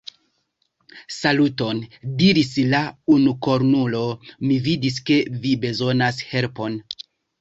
Saluton, 1.15 1.81
diris 2.21 2.49
la 2.71 2.79
unukornulo, 3.17 4.01
mi 4.47 4.59
vidis 4.69 4.99
ke 5.11 5.19
vi 5.45 5.53
bezonas 5.67 6.25
helpon. 6.33 6.81